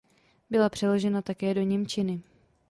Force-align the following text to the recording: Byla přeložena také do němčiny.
Byla 0.49 0.69
přeložena 0.69 1.21
také 1.21 1.53
do 1.53 1.61
němčiny. 1.61 2.21